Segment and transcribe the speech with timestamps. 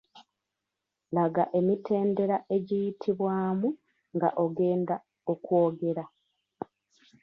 [1.15, 3.69] Laga emitendera egiyitibwamu
[4.15, 4.95] nga ogenda
[5.31, 6.03] okwogera.